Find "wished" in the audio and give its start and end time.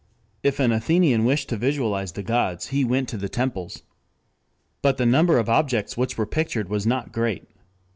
1.25-1.47